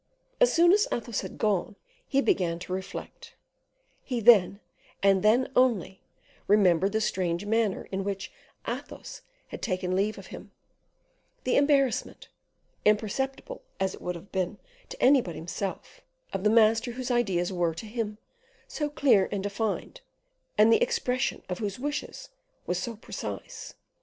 [0.39, 1.75] As soon as Athos had gone,
[2.07, 3.35] he began to reflect;
[4.03, 4.59] he then,
[5.03, 6.01] and then only,
[6.47, 8.31] remembered the strange manner in which
[8.67, 10.49] Athos had taken leave of him,
[11.43, 12.29] the embarrassment
[12.83, 14.57] imperceptible as it would have been
[14.89, 16.01] to any but himself
[16.33, 18.17] of the master whose ideas were, to him,
[18.67, 20.01] so clear and defined,
[20.57, 22.29] and the expression of whose wishes
[22.65, 23.75] was so precise.